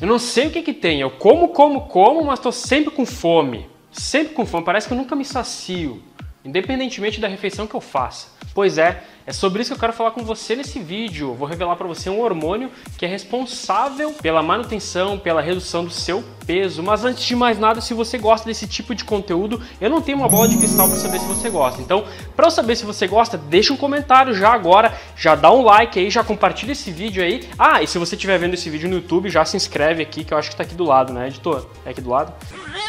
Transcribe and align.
Eu 0.00 0.06
não 0.06 0.18
sei 0.18 0.46
o 0.46 0.50
que 0.50 0.62
que 0.62 0.72
tem. 0.72 1.00
Eu 1.00 1.10
como, 1.10 1.48
como, 1.48 1.82
como, 1.82 2.24
mas 2.24 2.38
tô 2.38 2.52
sempre 2.52 2.90
com 2.90 3.04
fome. 3.04 3.68
Sempre 3.90 4.34
com 4.34 4.46
fome. 4.46 4.64
Parece 4.64 4.86
que 4.86 4.94
eu 4.94 4.98
nunca 4.98 5.16
me 5.16 5.24
sacio, 5.24 6.02
independentemente 6.44 7.20
da 7.20 7.26
refeição 7.26 7.66
que 7.66 7.74
eu 7.74 7.80
faça. 7.80 8.28
Pois 8.54 8.78
é, 8.78 9.02
é 9.28 9.32
sobre 9.32 9.60
isso 9.60 9.68
que 9.72 9.74
eu 9.74 9.80
quero 9.80 9.92
falar 9.92 10.12
com 10.12 10.24
você 10.24 10.56
nesse 10.56 10.78
vídeo. 10.78 11.34
Vou 11.34 11.46
revelar 11.46 11.76
para 11.76 11.86
você 11.86 12.08
um 12.08 12.18
hormônio 12.18 12.70
que 12.96 13.04
é 13.04 13.08
responsável 13.08 14.14
pela 14.14 14.42
manutenção, 14.42 15.18
pela 15.18 15.42
redução 15.42 15.84
do 15.84 15.90
seu 15.90 16.24
peso. 16.46 16.82
Mas 16.82 17.04
antes 17.04 17.24
de 17.24 17.36
mais 17.36 17.58
nada, 17.58 17.82
se 17.82 17.92
você 17.92 18.16
gosta 18.16 18.46
desse 18.46 18.66
tipo 18.66 18.94
de 18.94 19.04
conteúdo, 19.04 19.60
eu 19.82 19.90
não 19.90 20.00
tenho 20.00 20.16
uma 20.16 20.30
bola 20.30 20.48
de 20.48 20.56
cristal 20.56 20.88
para 20.88 20.96
saber 20.96 21.18
se 21.18 21.26
você 21.26 21.50
gosta. 21.50 21.82
Então, 21.82 22.06
para 22.34 22.46
eu 22.46 22.50
saber 22.50 22.74
se 22.74 22.86
você 22.86 23.06
gosta, 23.06 23.36
deixa 23.36 23.70
um 23.70 23.76
comentário 23.76 24.32
já 24.32 24.50
agora, 24.50 24.98
já 25.14 25.34
dá 25.34 25.52
um 25.52 25.60
like 25.60 25.98
aí, 25.98 26.08
já 26.08 26.24
compartilha 26.24 26.72
esse 26.72 26.90
vídeo 26.90 27.22
aí. 27.22 27.46
Ah, 27.58 27.82
e 27.82 27.86
se 27.86 27.98
você 27.98 28.14
estiver 28.14 28.38
vendo 28.38 28.54
esse 28.54 28.70
vídeo 28.70 28.88
no 28.88 28.94
YouTube, 28.94 29.28
já 29.28 29.44
se 29.44 29.58
inscreve 29.58 30.02
aqui, 30.02 30.24
que 30.24 30.32
eu 30.32 30.38
acho 30.38 30.48
que 30.48 30.56
tá 30.56 30.62
aqui 30.62 30.74
do 30.74 30.84
lado, 30.84 31.12
né, 31.12 31.26
editor? 31.26 31.66
É 31.84 31.90
aqui 31.90 32.00
do 32.00 32.08
lado? 32.08 32.32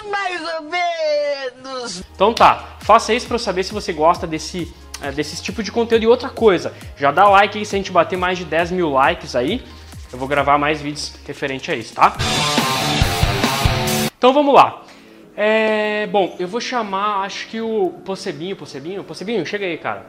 Mais 0.09 0.41
ou 0.55 0.61
menos. 0.69 2.01
Então 2.15 2.33
tá, 2.33 2.77
faça 2.79 3.13
isso 3.13 3.27
para 3.27 3.35
eu 3.35 3.39
saber 3.39 3.65
se 3.65 3.73
você 3.73 3.91
gosta 3.91 4.25
desse 4.25 4.73
desse 5.15 5.41
tipo 5.41 5.63
de 5.63 5.71
conteúdo. 5.71 6.03
E 6.03 6.07
outra 6.07 6.29
coisa, 6.29 6.73
já 6.97 7.11
dá 7.11 7.27
like 7.27 7.57
aí 7.57 7.65
se 7.65 7.75
a 7.75 7.77
gente 7.77 7.91
bater 7.91 8.17
mais 8.17 8.37
de 8.37 8.45
10 8.45 8.71
mil 8.71 8.89
likes 8.89 9.35
aí. 9.35 9.63
Eu 10.11 10.17
vou 10.17 10.27
gravar 10.27 10.57
mais 10.57 10.81
vídeos 10.81 11.13
referente 11.25 11.71
a 11.71 11.75
isso, 11.75 11.93
tá? 11.93 12.15
Então 14.17 14.33
vamos 14.33 14.53
lá. 14.53 14.83
É, 15.37 16.07
bom, 16.07 16.35
eu 16.37 16.47
vou 16.47 16.59
chamar, 16.59 17.23
acho 17.23 17.47
que 17.47 17.61
o 17.61 17.91
Possebinho, 18.03 18.55
Possebinho, 18.55 19.03
Possebinho, 19.03 19.45
chega 19.45 19.65
aí, 19.65 19.77
cara. 19.77 20.05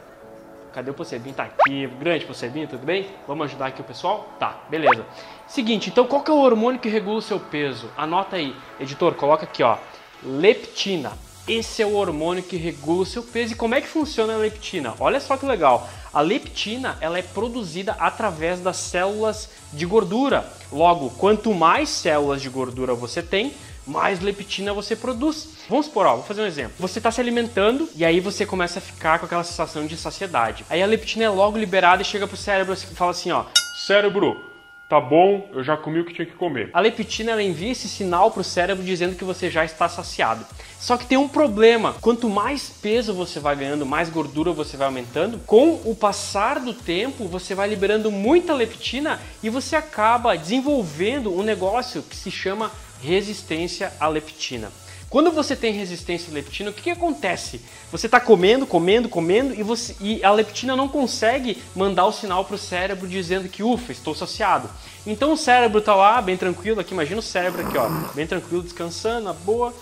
Cadê 0.73 0.91
o 0.91 0.95
Possebinho? 0.95 1.35
Tá 1.35 1.45
aqui, 1.45 1.87
grande 2.01 2.25
Possebinho, 2.25 2.67
tudo 2.67 2.85
bem? 2.85 3.07
Vamos 3.29 3.45
ajudar 3.47 3.67
aqui 3.67 3.81
o 3.81 3.85
pessoal? 3.85 4.29
Tá, 4.39 4.65
beleza. 4.69 5.05
Seguinte, 5.47 5.91
então 5.91 6.07
qual 6.07 6.23
que 6.23 6.31
é 6.31 6.35
o 6.35 6.39
hormônio 6.39 6.81
que 6.81 6.89
regula 6.89 7.19
o 7.19 7.23
seu 7.23 7.39
peso? 7.39 7.91
Anota 7.97 8.37
aí, 8.37 8.57
editor, 8.81 9.15
coloca 9.15 9.45
aqui, 9.45 9.63
ó. 9.63 9.77
Leptina. 10.23 11.13
Esse 11.49 11.83
é 11.83 11.87
o 11.87 11.95
hormônio 11.95 12.43
que 12.43 12.57
regula 12.57 13.03
o 13.03 13.07
seu 13.07 13.23
peso. 13.23 13.53
E 13.53 13.57
como 13.57 13.75
é 13.75 13.81
que 13.81 13.89
funciona 13.89 14.35
a 14.35 14.39
leptina? 14.39 14.95
Olha 15.01 15.21
só 15.21 15.37
que 15.37 15.47
legal. 15.47 15.89
A 16.13 16.21
leptina 16.21 16.99
ela 17.01 17.19
é 17.19 17.23
produzida 17.23 17.97
através 17.99 18.61
das 18.61 18.77
células 18.77 19.49
de 19.73 19.87
gordura. 19.87 20.47
Logo, 20.73 21.11
quanto 21.11 21.55
mais 21.55 21.89
células 21.89 22.43
de 22.43 22.49
gordura 22.49 22.95
você 22.95 23.23
tem, 23.23 23.55
mais 23.87 24.21
leptina 24.21 24.73
você 24.73 24.95
produz. 24.95 25.49
Vamos 25.69 25.87
supor, 25.87 26.07
ó, 26.07 26.17
vou 26.17 26.25
fazer 26.25 26.43
um 26.43 26.47
exemplo. 26.47 26.75
Você 26.79 26.99
está 26.99 27.11
se 27.11 27.21
alimentando 27.21 27.89
e 27.97 28.05
aí 28.05 28.21
você 28.21 28.45
começa 28.45 28.79
a 28.79 28.83
ficar 28.83 29.19
com 29.19 29.27
aquela 29.27 29.45
sensação 29.45 29.87
de 29.87 29.97
saciedade. 29.97 30.65
Aí 30.69 30.83
a 30.83 30.87
leptina 30.87 31.25
é 31.25 31.29
logo 31.29 31.59
liberada 31.59 32.03
e 32.03 32.05
chega 32.05 32.27
pro 32.27 32.37
cérebro 32.37 32.75
e 32.75 32.77
fala 32.77 33.13
assim, 33.13 33.31
ó, 33.31 33.45
Cérebro, 33.87 34.50
Tá 34.91 35.01
bom, 35.01 35.49
eu 35.53 35.63
já 35.63 35.77
comi 35.77 36.01
o 36.01 36.05
que 36.05 36.13
tinha 36.13 36.27
que 36.27 36.35
comer. 36.35 36.69
A 36.73 36.81
leptina 36.81 37.31
ela 37.31 37.41
envia 37.41 37.71
esse 37.71 37.89
sinal 37.89 38.33
para 38.33 38.41
o 38.41 38.45
cérebro 38.45 38.83
dizendo 38.83 39.15
que 39.15 39.23
você 39.23 39.49
já 39.49 39.65
está 39.65 39.89
saciado. 39.89 40.45
Só 40.81 40.97
que 40.97 41.07
tem 41.07 41.17
um 41.17 41.29
problema: 41.29 41.95
quanto 42.01 42.29
mais 42.29 42.69
peso 42.83 43.15
você 43.15 43.39
vai 43.39 43.55
ganhando, 43.55 43.87
mais 43.87 44.11
gordura 44.11 44.51
você 44.51 44.77
vai 44.77 44.89
aumentando, 44.89 45.39
com 45.47 45.75
o 45.85 45.95
passar 45.95 46.59
do 46.59 46.75
tempo 46.75 47.29
você 47.29 47.55
vai 47.55 47.69
liberando 47.69 48.11
muita 48.11 48.53
leptina 48.53 49.21
e 49.45 49.49
você 49.49 49.77
acaba 49.77 50.37
desenvolvendo 50.37 51.33
um 51.33 51.45
negócio 51.45 52.03
que 52.03 52.17
se 52.17 52.33
chama 52.33 52.73
resistência 53.01 53.93
à 54.01 54.09
leptina. 54.09 54.73
Quando 55.11 55.33
você 55.33 55.57
tem 55.57 55.73
resistência 55.73 56.31
à 56.31 56.35
leptina, 56.35 56.71
o 56.71 56.73
que, 56.73 56.83
que 56.83 56.91
acontece? 56.91 57.61
Você 57.91 58.07
está 58.07 58.21
comendo, 58.21 58.65
comendo, 58.65 59.09
comendo 59.09 59.53
e, 59.53 59.61
você, 59.61 59.97
e 60.01 60.23
a 60.23 60.31
leptina 60.31 60.77
não 60.77 60.87
consegue 60.87 61.61
mandar 61.75 62.07
o 62.07 62.13
sinal 62.13 62.45
para 62.45 62.55
o 62.55 62.59
cérebro 62.59 63.09
dizendo 63.09 63.49
que, 63.49 63.61
ufa, 63.61 63.91
estou 63.91 64.15
saciado. 64.15 64.71
Então 65.05 65.33
o 65.33 65.37
cérebro 65.37 65.81
está 65.81 65.97
lá, 65.97 66.23
bem 66.23 66.37
tranquilo, 66.37 66.81
aqui 66.81 66.95
imagina 66.95 67.19
o 67.19 67.23
cérebro 67.23 67.67
aqui, 67.67 67.77
ó, 67.77 67.89
bem 68.15 68.25
tranquilo, 68.25 68.63
descansando, 68.63 69.25
na 69.25 69.33
boa, 69.33 69.75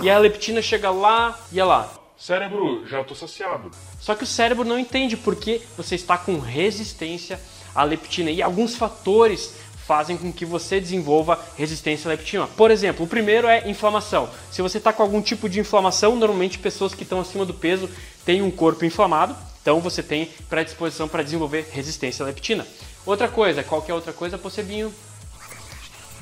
e 0.00 0.08
a 0.08 0.16
leptina 0.16 0.62
chega 0.62 0.90
lá 0.90 1.38
e 1.52 1.60
olha 1.60 1.68
lá. 1.68 1.92
Cérebro, 2.16 2.86
já 2.86 3.02
estou 3.02 3.14
saciado. 3.14 3.70
Só 4.00 4.14
que 4.14 4.24
o 4.24 4.26
cérebro 4.26 4.64
não 4.64 4.78
entende 4.78 5.14
porque 5.14 5.60
você 5.76 5.94
está 5.94 6.16
com 6.16 6.38
resistência 6.38 7.38
à 7.74 7.84
leptina 7.84 8.30
e 8.30 8.40
alguns 8.40 8.76
fatores 8.76 9.54
fazem 9.90 10.16
com 10.16 10.32
que 10.32 10.44
você 10.44 10.78
desenvolva 10.78 11.36
resistência 11.58 12.08
à 12.08 12.12
leptina. 12.12 12.46
Por 12.46 12.70
exemplo, 12.70 13.04
o 13.04 13.08
primeiro 13.08 13.48
é 13.48 13.68
inflamação. 13.68 14.30
Se 14.48 14.62
você 14.62 14.78
está 14.78 14.92
com 14.92 15.02
algum 15.02 15.20
tipo 15.20 15.48
de 15.48 15.58
inflamação, 15.58 16.14
normalmente 16.14 16.60
pessoas 16.60 16.94
que 16.94 17.02
estão 17.02 17.18
acima 17.18 17.44
do 17.44 17.52
peso 17.52 17.90
têm 18.24 18.40
um 18.40 18.52
corpo 18.52 18.84
inflamado, 18.84 19.34
então 19.60 19.80
você 19.80 20.00
tem 20.00 20.30
predisposição 20.48 21.08
para 21.08 21.24
desenvolver 21.24 21.68
resistência 21.72 22.22
à 22.22 22.26
leptina. 22.26 22.64
Outra 23.04 23.26
coisa, 23.26 23.64
qual 23.64 23.82
que 23.82 23.90
é 23.90 23.94
outra 23.94 24.12
coisa, 24.12 24.38
Possebinho? 24.38 24.94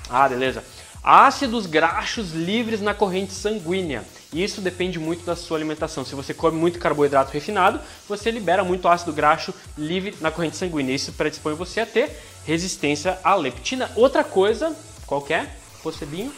Ah, 0.08 0.26
beleza. 0.26 0.64
Ácidos 1.10 1.64
graxos 1.64 2.32
livres 2.32 2.82
na 2.82 2.92
corrente 2.92 3.32
sanguínea. 3.32 4.04
Isso 4.30 4.60
depende 4.60 4.98
muito 4.98 5.24
da 5.24 5.34
sua 5.34 5.56
alimentação. 5.56 6.04
Se 6.04 6.14
você 6.14 6.34
come 6.34 6.58
muito 6.58 6.78
carboidrato 6.78 7.32
refinado, 7.32 7.80
você 8.06 8.30
libera 8.30 8.62
muito 8.62 8.86
ácido 8.86 9.10
graxo 9.10 9.54
livre 9.78 10.14
na 10.20 10.30
corrente 10.30 10.58
sanguínea. 10.58 10.94
Isso 10.94 11.10
predispõe 11.14 11.54
você 11.54 11.80
a 11.80 11.86
ter 11.86 12.14
resistência 12.44 13.18
à 13.24 13.34
leptina. 13.34 13.90
Outra 13.96 14.22
coisa, 14.22 14.76
qualquer, 15.06 15.44
é? 15.44 16.30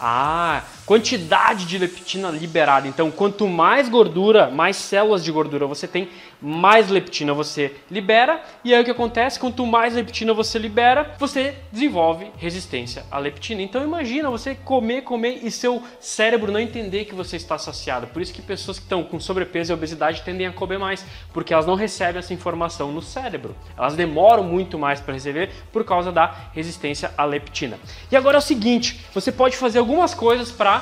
Ah, 0.00 0.64
quantidade 0.86 1.66
de 1.66 1.78
leptina 1.78 2.30
liberada. 2.30 2.86
Então, 2.86 3.10
quanto 3.10 3.48
mais 3.48 3.88
gordura, 3.88 4.50
mais 4.50 4.76
células 4.76 5.24
de 5.24 5.32
gordura 5.32 5.66
você 5.66 5.88
tem, 5.88 6.08
mais 6.40 6.90
leptina 6.90 7.32
você 7.32 7.74
libera. 7.90 8.42
E 8.62 8.74
aí 8.74 8.82
o 8.82 8.84
que 8.84 8.90
acontece? 8.90 9.38
Quanto 9.38 9.64
mais 9.66 9.94
leptina 9.94 10.34
você 10.34 10.58
libera, 10.58 11.14
você 11.18 11.54
desenvolve 11.72 12.30
resistência 12.36 13.04
à 13.10 13.18
leptina. 13.18 13.62
Então, 13.62 13.82
imagina 13.82 14.30
você 14.30 14.54
comer, 14.54 15.02
comer 15.02 15.40
e 15.42 15.50
seu 15.50 15.82
cérebro 16.00 16.52
não 16.52 16.60
entender 16.60 17.06
que 17.06 17.14
você 17.14 17.36
está 17.36 17.56
saciado. 17.56 18.06
Por 18.08 18.20
isso 18.20 18.32
que 18.32 18.42
pessoas 18.42 18.78
que 18.78 18.84
estão 18.84 19.02
com 19.02 19.18
sobrepeso 19.18 19.72
e 19.72 19.74
obesidade 19.74 20.22
tendem 20.22 20.46
a 20.46 20.52
comer 20.52 20.78
mais, 20.78 21.04
porque 21.32 21.54
elas 21.54 21.66
não 21.66 21.74
recebem 21.74 22.18
essa 22.18 22.34
informação 22.34 22.92
no 22.92 23.00
cérebro. 23.00 23.56
Elas 23.76 23.94
demoram 23.94 24.44
muito 24.44 24.78
mais 24.78 25.00
para 25.00 25.14
receber 25.14 25.50
por 25.72 25.84
causa 25.84 26.12
da 26.12 26.50
resistência 26.52 27.12
à 27.16 27.24
leptina. 27.24 27.78
E 28.10 28.16
agora 28.16 28.36
é 28.36 28.38
o 28.38 28.42
seguinte, 28.42 29.00
você 29.14 29.32
pode 29.32 29.56
fazer 29.56 29.78
algumas 29.78 30.12
coisas 30.12 30.50
para 30.50 30.73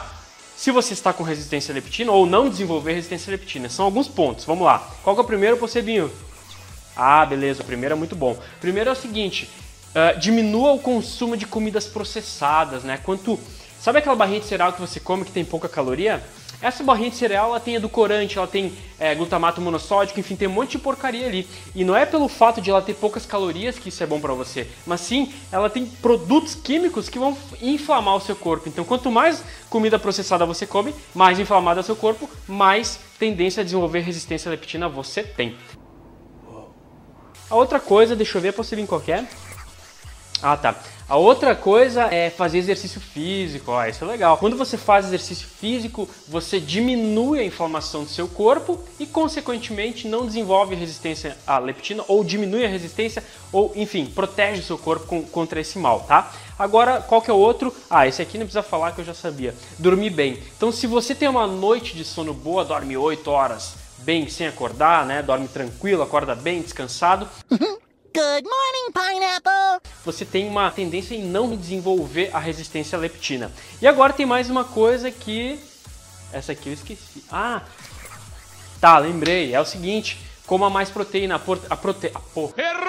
se 0.57 0.71
você 0.71 0.93
está 0.93 1.13
com 1.13 1.23
resistência 1.23 1.75
leptina 1.75 2.13
ou 2.13 2.27
não 2.27 2.49
desenvolver 2.49 2.95
resistência 2.95 3.31
leptina. 3.31 3.69
São 3.69 3.85
alguns 3.85 4.09
pontos. 4.09 4.45
Vamos 4.45 4.65
lá. 4.65 4.79
Qual 5.03 5.17
é 5.17 5.21
o 5.21 5.25
primeiro, 5.25 5.57
Possebinho? 5.57 6.11
Ah, 6.97 7.25
beleza. 7.25 7.63
O 7.63 7.67
primeiro 7.67 7.95
é 7.95 7.97
muito 7.97 8.15
bom. 8.15 8.39
Primeiro 8.61 8.91
é 8.91 8.93
o 8.93 8.97
seguinte: 8.97 9.51
uh, 9.91 10.19
diminua 10.19 10.73
o 10.73 10.79
consumo 10.79 11.37
de 11.37 11.47
comidas 11.47 11.87
processadas, 11.87 12.85
né? 12.85 12.99
Quanto. 13.03 13.39
Sabe 13.81 13.99
aquela 13.99 14.15
barrinha 14.15 14.39
de 14.39 14.47
cereal 14.47 14.73
que 14.73 14.81
você 14.81 15.01
come 15.01 15.25
que 15.25 15.33
tem 15.33 15.45
pouca 15.45 15.69
caloria? 15.69 16.23
Essa 16.63 16.85
barrinha 16.85 17.11
de 17.11 17.17
cereal 17.17 17.49
ela 17.49 17.59
tem 17.59 17.75
edulcorante, 17.75 18.39
ela 18.39 18.47
tem 18.47 18.73
é, 18.99 19.15
glutamato 19.17 19.61
monossódico, 19.61 20.21
enfim, 20.21 20.37
tem 20.37 20.47
um 20.47 20.53
monte 20.53 20.73
de 20.73 20.79
porcaria 20.79 21.27
ali. 21.27 21.49
E 21.75 21.85
não 21.85 21.97
é 21.97 22.07
pelo 22.07 22.29
fato 22.29 22.61
de 22.61 22.71
ela 22.71 22.81
ter 22.81 22.95
poucas 22.95 23.27
calorias 23.27 23.81
que 23.81 23.89
isso 23.89 24.01
é 24.01 24.07
bom 24.07 24.21
para 24.21 24.33
você, 24.33 24.69
mas 24.87 25.01
sim 25.01 25.33
ela 25.51 25.69
tem 25.69 25.85
produtos 25.85 26.55
químicos 26.55 27.09
que 27.09 27.19
vão 27.19 27.37
inflamar 27.61 28.15
o 28.15 28.21
seu 28.21 28.37
corpo. 28.37 28.69
Então, 28.69 28.85
quanto 28.85 29.11
mais 29.11 29.43
comida 29.69 29.99
processada 29.99 30.47
você 30.47 30.65
come, 30.65 30.95
mais 31.13 31.41
inflamado 31.41 31.81
é 31.81 31.83
o 31.83 31.85
seu 31.85 31.97
corpo, 31.97 32.31
mais 32.47 33.01
tendência 33.19 33.61
a 33.61 33.65
desenvolver 33.65 34.01
resistência 34.01 34.49
à 34.49 34.53
leptina 34.53 34.89
você 34.89 35.25
tem. 35.25 35.57
A 37.51 37.57
outra 37.57 37.81
coisa, 37.81 38.15
deixa 38.15 38.39
eu 38.39 38.43
ver, 38.43 38.53
posso 38.53 38.75
vir 38.77 38.87
qualquer. 38.87 39.29
Ah, 40.43 40.57
tá. 40.57 40.75
A 41.09 41.17
outra 41.17 41.55
coisa 41.55 42.05
é 42.05 42.31
fazer 42.31 42.59
exercício 42.59 43.01
físico, 43.01 43.71
ó, 43.71 43.85
isso 43.85 44.03
é 44.03 44.09
legal. 44.09 44.39
Quando 44.39 44.57
você 44.57 44.79
faz 44.79 45.07
exercício 45.07 45.47
físico, 45.47 46.09
você 46.27 46.59
diminui 46.59 47.39
a 47.39 47.45
inflamação 47.45 48.05
do 48.05 48.11
seu 48.11 48.27
corpo 48.27 48.83
e, 48.99 49.07
consequentemente, 49.07 50.09
não 50.09 50.27
desenvolve 50.27 50.75
resistência 50.75 51.37
à 51.47 51.59
leptina 51.59 52.03
ou 52.09 52.25
diminui 52.25 52.65
a 52.65 52.69
resistência 52.69 53.23
ou, 53.53 53.73
enfim, 53.77 54.07
protege 54.07 54.63
o 54.63 54.65
seu 54.65 54.79
corpo 54.79 55.07
com, 55.07 55.23
contra 55.23 55.61
esse 55.61 55.79
mal, 55.79 56.01
tá? 56.01 56.33
Agora, 56.59 57.01
qual 57.01 57.21
que 57.21 57.31
é 57.31 57.35
o 57.35 57.37
outro? 57.37 57.75
Ah, 57.91 58.07
esse 58.07 58.23
aqui 58.23 58.39
não 58.39 58.47
precisa 58.47 58.63
falar 58.63 58.93
que 58.93 59.01
eu 59.01 59.05
já 59.05 59.15
sabia. 59.15 59.55
Dormir 59.79 60.11
bem. 60.11 60.43
Então, 60.57 60.73
se 60.73 60.87
você 60.87 61.15
tem 61.15 61.29
uma 61.29 61.47
noite 61.47 61.95
de 61.95 62.05
sono 62.05 62.33
boa, 62.33 62.65
dorme 62.65 62.97
8 62.97 63.31
horas 63.31 63.75
bem 63.99 64.29
sem 64.29 64.47
acordar, 64.47 65.05
né? 65.05 65.23
Dorme 65.23 65.47
tranquilo, 65.47 66.03
acorda 66.03 66.35
bem, 66.35 66.63
descansado. 66.63 67.29
Good 67.51 68.45
morning, 68.45 68.93
pineapple! 68.93 69.72
Você 70.05 70.25
tem 70.25 70.49
uma 70.49 70.71
tendência 70.71 71.15
em 71.15 71.23
não 71.23 71.57
desenvolver 71.57 72.31
a 72.33 72.39
resistência 72.39 72.99
à 72.99 73.01
leptina. 73.01 73.53
E 73.81 73.87
agora 73.87 74.13
tem 74.13 74.27
mais 74.27 74.51
uma 74.51 74.65
coisa 74.65 75.11
que. 75.11 75.59
Essa 76.33 76.53
aqui 76.53 76.69
eu 76.69 76.73
esqueci. 76.73 77.25
Ah! 77.31 77.63
Tá, 78.81 78.99
lembrei. 78.99 79.55
É 79.55 79.61
o 79.61 79.65
seguinte: 79.65 80.19
coma 80.47 80.69
mais 80.69 80.91
proteína. 80.91 81.37
A, 81.37 81.39
prote... 81.39 81.67
a 81.71 81.77
prote... 81.77 82.07
Errou! 82.07 82.53
Então, 82.57 82.82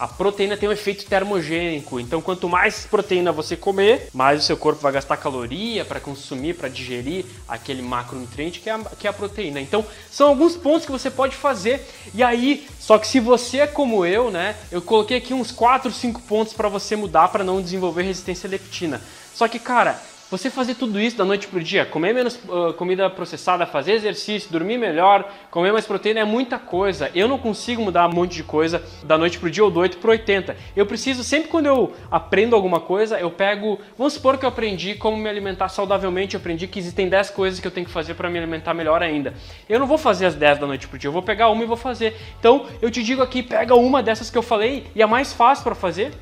a 0.00 0.08
proteína 0.08 0.56
tem 0.56 0.68
um 0.68 0.72
efeito 0.72 1.06
termogênico. 1.06 1.98
Então, 2.00 2.20
quanto 2.20 2.48
mais 2.48 2.86
proteína 2.86 3.32
você 3.32 3.56
comer, 3.56 4.08
mais 4.12 4.42
o 4.42 4.46
seu 4.46 4.56
corpo 4.56 4.80
vai 4.80 4.92
gastar 4.92 5.16
caloria 5.16 5.84
para 5.84 6.00
consumir, 6.00 6.54
para 6.54 6.68
digerir 6.68 7.24
aquele 7.48 7.82
macronutriente 7.82 8.60
que 8.60 8.70
é, 8.70 8.72
a, 8.72 8.78
que 8.78 9.06
é 9.06 9.10
a 9.10 9.12
proteína. 9.12 9.60
Então, 9.60 9.84
são 10.10 10.28
alguns 10.28 10.56
pontos 10.56 10.86
que 10.86 10.92
você 10.92 11.10
pode 11.10 11.36
fazer. 11.36 11.86
E 12.14 12.22
aí, 12.22 12.66
só 12.78 12.98
que 12.98 13.06
se 13.06 13.20
você 13.20 13.58
é 13.60 13.66
como 13.66 14.04
eu, 14.04 14.30
né, 14.30 14.56
eu 14.70 14.82
coloquei 14.82 15.18
aqui 15.18 15.34
uns 15.34 15.50
4, 15.50 15.90
5 15.90 16.22
pontos 16.22 16.52
para 16.52 16.68
você 16.68 16.96
mudar 16.96 17.28
para 17.28 17.44
não 17.44 17.62
desenvolver 17.62 18.02
resistência 18.02 18.46
à 18.46 18.50
leptina. 18.50 19.00
Só 19.34 19.46
que, 19.48 19.58
cara, 19.58 20.00
você 20.28 20.50
fazer 20.50 20.74
tudo 20.74 21.00
isso 21.00 21.16
da 21.16 21.24
noite 21.24 21.46
pro 21.46 21.62
dia, 21.62 21.86
comer 21.86 22.12
menos 22.12 22.34
uh, 22.48 22.72
comida 22.74 23.08
processada, 23.08 23.64
fazer 23.64 23.92
exercício, 23.92 24.50
dormir 24.50 24.76
melhor, 24.76 25.32
comer 25.52 25.72
mais 25.72 25.86
proteína 25.86 26.20
é 26.20 26.24
muita 26.24 26.58
coisa. 26.58 27.10
Eu 27.14 27.28
não 27.28 27.38
consigo 27.38 27.80
mudar 27.80 28.08
um 28.08 28.12
monte 28.12 28.34
de 28.34 28.42
coisa 28.42 28.82
da 29.04 29.16
noite 29.16 29.38
pro 29.38 29.48
dia 29.48 29.62
ou 29.62 29.70
do 29.70 29.78
8 29.78 29.98
pro 29.98 30.10
80. 30.10 30.56
Eu 30.74 30.84
preciso, 30.84 31.22
sempre 31.22 31.48
quando 31.48 31.66
eu 31.66 31.94
aprendo 32.10 32.56
alguma 32.56 32.80
coisa, 32.80 33.20
eu 33.20 33.30
pego. 33.30 33.78
Vamos 33.96 34.14
supor 34.14 34.36
que 34.36 34.44
eu 34.44 34.48
aprendi 34.48 34.96
como 34.96 35.16
me 35.16 35.28
alimentar 35.28 35.68
saudavelmente, 35.68 36.34
eu 36.34 36.40
aprendi 36.40 36.66
que 36.66 36.80
existem 36.80 37.08
10 37.08 37.30
coisas 37.30 37.60
que 37.60 37.66
eu 37.66 37.70
tenho 37.70 37.86
que 37.86 37.92
fazer 37.92 38.14
para 38.14 38.28
me 38.28 38.36
alimentar 38.36 38.74
melhor 38.74 39.02
ainda. 39.02 39.32
Eu 39.68 39.78
não 39.78 39.86
vou 39.86 39.98
fazer 39.98 40.26
as 40.26 40.34
10 40.34 40.58
da 40.58 40.66
noite 40.66 40.88
pro 40.88 40.98
dia, 40.98 41.06
eu 41.06 41.12
vou 41.12 41.22
pegar 41.22 41.50
uma 41.50 41.62
e 41.62 41.66
vou 41.66 41.76
fazer. 41.76 42.16
Então 42.40 42.66
eu 42.82 42.90
te 42.90 43.00
digo 43.00 43.22
aqui, 43.22 43.44
pega 43.44 43.76
uma 43.76 44.02
dessas 44.02 44.28
que 44.28 44.36
eu 44.36 44.42
falei 44.42 44.88
e 44.92 45.02
a 45.02 45.06
mais 45.06 45.32
fácil 45.32 45.62
para 45.62 45.74
fazer. 45.76 46.12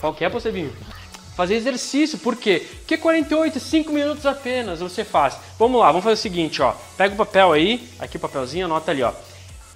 Qual 0.00 0.14
que 0.14 0.24
é, 0.24 0.30
Possebinho? 0.30 0.72
Fazer 1.36 1.54
exercício. 1.54 2.18
Por 2.18 2.36
quê? 2.36 2.66
Porque 2.80 2.96
48, 2.96 3.60
5 3.60 3.92
minutos 3.92 4.26
apenas 4.26 4.80
você 4.80 5.04
faz. 5.04 5.36
Vamos 5.58 5.80
lá, 5.80 5.88
vamos 5.88 6.04
fazer 6.04 6.14
o 6.14 6.22
seguinte, 6.22 6.62
ó. 6.62 6.74
Pega 6.96 7.14
o 7.14 7.16
papel 7.16 7.52
aí, 7.52 7.88
aqui 7.98 8.16
o 8.16 8.20
papelzinho, 8.20 8.66
anota 8.66 8.90
ali, 8.90 9.02
ó. 9.02 9.12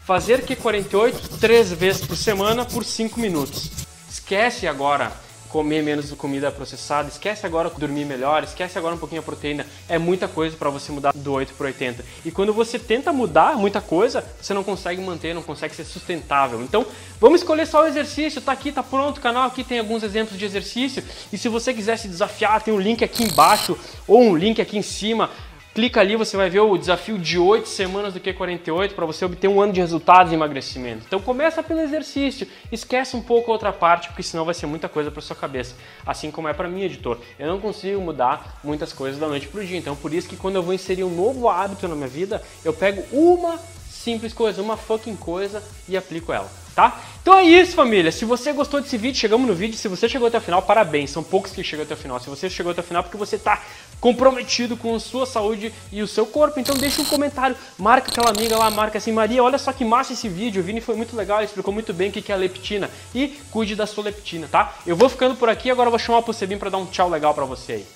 Fazer 0.04 0.44
Q48 0.44 1.38
três 1.38 1.70
vezes 1.70 2.06
por 2.06 2.16
semana 2.16 2.64
por 2.64 2.84
5 2.84 3.20
minutos. 3.20 3.70
Esquece 4.10 4.66
agora 4.66 5.12
comer 5.48 5.82
menos 5.82 6.12
comida 6.12 6.50
processada, 6.50 7.08
esquece 7.08 7.46
agora 7.46 7.70
dormir 7.70 8.04
melhor, 8.04 8.42
esquece 8.44 8.78
agora 8.78 8.94
um 8.94 8.98
pouquinho 8.98 9.20
a 9.20 9.24
proteína. 9.24 9.66
É 9.88 9.98
muita 9.98 10.28
coisa 10.28 10.56
para 10.56 10.70
você 10.70 10.92
mudar 10.92 11.12
do 11.14 11.32
8 11.32 11.54
para 11.54 11.66
80. 11.66 12.04
E 12.24 12.30
quando 12.30 12.52
você 12.52 12.78
tenta 12.78 13.12
mudar 13.12 13.56
muita 13.56 13.80
coisa, 13.80 14.24
você 14.40 14.52
não 14.52 14.62
consegue 14.62 15.00
manter, 15.00 15.34
não 15.34 15.42
consegue 15.42 15.74
ser 15.74 15.84
sustentável. 15.84 16.62
Então, 16.62 16.86
vamos 17.20 17.40
escolher 17.40 17.66
só 17.66 17.82
o 17.82 17.86
exercício. 17.86 18.40
Tá 18.40 18.52
aqui, 18.52 18.70
tá 18.72 18.82
pronto 18.82 19.18
o 19.18 19.20
canal, 19.20 19.46
aqui 19.46 19.64
tem 19.64 19.78
alguns 19.78 20.02
exemplos 20.02 20.38
de 20.38 20.44
exercício. 20.44 21.02
E 21.32 21.38
se 21.38 21.48
você 21.48 21.72
quiser 21.72 21.96
se 21.96 22.08
desafiar, 22.08 22.62
tem 22.62 22.72
um 22.72 22.80
link 22.80 23.02
aqui 23.02 23.24
embaixo 23.24 23.78
ou 24.06 24.22
um 24.22 24.36
link 24.36 24.60
aqui 24.60 24.78
em 24.78 24.82
cima 24.82 25.30
Clica 25.78 26.00
ali, 26.00 26.16
você 26.16 26.36
vai 26.36 26.50
ver 26.50 26.58
o 26.58 26.76
desafio 26.76 27.16
de 27.16 27.38
8 27.38 27.68
semanas 27.68 28.12
do 28.12 28.18
Q48 28.18 28.94
para 28.94 29.06
você 29.06 29.24
obter 29.24 29.46
um 29.46 29.60
ano 29.60 29.72
de 29.72 29.78
resultados 29.78 30.30
de 30.30 30.34
emagrecimento. 30.34 31.04
Então 31.06 31.20
começa 31.20 31.62
pelo 31.62 31.78
exercício, 31.78 32.48
esquece 32.72 33.14
um 33.14 33.22
pouco 33.22 33.48
a 33.48 33.54
outra 33.54 33.72
parte, 33.72 34.08
porque 34.08 34.24
senão 34.24 34.44
vai 34.44 34.54
ser 34.54 34.66
muita 34.66 34.88
coisa 34.88 35.08
para 35.08 35.22
sua 35.22 35.36
cabeça. 35.36 35.76
Assim 36.04 36.32
como 36.32 36.48
é 36.48 36.52
para 36.52 36.66
mim, 36.66 36.82
editor. 36.82 37.18
Eu 37.38 37.46
não 37.46 37.60
consigo 37.60 38.00
mudar 38.00 38.58
muitas 38.64 38.92
coisas 38.92 39.20
da 39.20 39.28
noite 39.28 39.46
pro 39.46 39.64
dia. 39.64 39.78
Então 39.78 39.94
por 39.94 40.12
isso 40.12 40.28
que 40.28 40.36
quando 40.36 40.56
eu 40.56 40.64
vou 40.64 40.74
inserir 40.74 41.04
um 41.04 41.14
novo 41.14 41.48
hábito 41.48 41.86
na 41.86 41.94
minha 41.94 42.08
vida, 42.08 42.42
eu 42.64 42.72
pego 42.72 43.04
uma 43.12 43.56
simples 44.02 44.32
coisa, 44.32 44.62
uma 44.62 44.76
fucking 44.76 45.16
coisa 45.16 45.62
e 45.88 45.96
aplico 45.96 46.32
ela 46.32 46.50
tá? 46.78 46.96
Então 47.20 47.36
é 47.36 47.42
isso, 47.42 47.74
família. 47.74 48.12
Se 48.12 48.24
você 48.24 48.52
gostou 48.52 48.80
desse 48.80 48.96
vídeo, 48.96 49.18
chegamos 49.18 49.48
no 49.48 49.52
vídeo. 49.52 49.76
Se 49.76 49.88
você 49.88 50.08
chegou 50.08 50.28
até 50.28 50.38
o 50.38 50.40
final, 50.40 50.62
parabéns. 50.62 51.10
São 51.10 51.24
poucos 51.24 51.50
que 51.50 51.64
chegam 51.64 51.84
até 51.84 51.94
o 51.94 51.96
final. 51.96 52.20
Se 52.20 52.30
você 52.30 52.48
chegou 52.48 52.70
até 52.70 52.80
o 52.80 52.84
final, 52.84 53.02
porque 53.02 53.16
você 53.16 53.34
está 53.34 53.60
comprometido 54.00 54.76
com 54.76 54.94
a 54.94 55.00
sua 55.00 55.26
saúde 55.26 55.74
e 55.90 56.00
o 56.00 56.06
seu 56.06 56.24
corpo. 56.24 56.60
Então 56.60 56.76
deixa 56.76 57.02
um 57.02 57.04
comentário, 57.04 57.56
marca 57.76 58.12
aquela 58.12 58.30
amiga 58.30 58.56
lá, 58.56 58.70
marca 58.70 58.96
assim, 58.96 59.10
Maria, 59.10 59.42
olha 59.42 59.58
só 59.58 59.72
que 59.72 59.84
massa 59.84 60.12
esse 60.12 60.28
vídeo. 60.28 60.62
O 60.62 60.64
Vini 60.64 60.80
foi 60.80 60.94
muito 60.94 61.16
legal, 61.16 61.38
ele 61.38 61.46
explicou 61.46 61.74
muito 61.74 61.92
bem 61.92 62.10
o 62.10 62.12
que 62.12 62.30
é 62.30 62.34
a 62.34 62.38
leptina. 62.38 62.88
E 63.12 63.36
cuide 63.50 63.74
da 63.74 63.84
sua 63.84 64.04
leptina, 64.04 64.46
tá? 64.46 64.76
Eu 64.86 64.94
vou 64.94 65.08
ficando 65.08 65.34
por 65.34 65.48
aqui, 65.48 65.72
agora 65.72 65.88
eu 65.88 65.90
vou 65.90 65.98
chamar 65.98 66.18
o 66.18 66.22
Possebim 66.22 66.58
para 66.58 66.70
dar 66.70 66.78
um 66.78 66.86
tchau 66.86 67.10
legal 67.10 67.34
para 67.34 67.44
você 67.44 67.72
aí. 67.72 67.86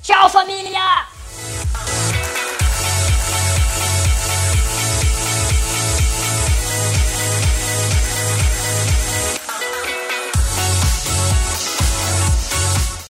Tchau, 0.00 0.30
família! 0.30 0.93